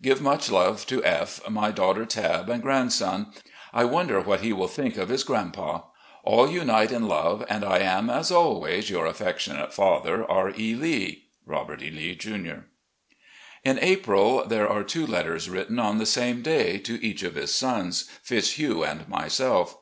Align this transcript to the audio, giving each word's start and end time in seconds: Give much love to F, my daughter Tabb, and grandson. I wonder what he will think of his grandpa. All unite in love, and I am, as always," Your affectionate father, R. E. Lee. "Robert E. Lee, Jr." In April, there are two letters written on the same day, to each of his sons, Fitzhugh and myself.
Give 0.00 0.22
much 0.22 0.50
love 0.50 0.86
to 0.86 1.04
F, 1.04 1.42
my 1.50 1.70
daughter 1.70 2.06
Tabb, 2.06 2.48
and 2.48 2.62
grandson. 2.62 3.26
I 3.70 3.84
wonder 3.84 4.18
what 4.18 4.40
he 4.40 4.50
will 4.50 4.66
think 4.66 4.96
of 4.96 5.10
his 5.10 5.24
grandpa. 5.24 5.82
All 6.22 6.48
unite 6.50 6.90
in 6.90 7.06
love, 7.06 7.44
and 7.50 7.62
I 7.66 7.80
am, 7.80 8.08
as 8.08 8.30
always," 8.30 8.88
Your 8.90 9.04
affectionate 9.04 9.74
father, 9.74 10.24
R. 10.24 10.54
E. 10.56 10.74
Lee. 10.74 11.26
"Robert 11.44 11.82
E. 11.82 11.90
Lee, 11.90 12.14
Jr." 12.14 12.64
In 13.62 13.78
April, 13.78 14.46
there 14.46 14.70
are 14.70 14.84
two 14.84 15.06
letters 15.06 15.50
written 15.50 15.78
on 15.78 15.98
the 15.98 16.06
same 16.06 16.40
day, 16.40 16.78
to 16.78 17.04
each 17.04 17.22
of 17.22 17.34
his 17.34 17.52
sons, 17.52 18.08
Fitzhugh 18.22 18.84
and 18.84 19.06
myself. 19.06 19.76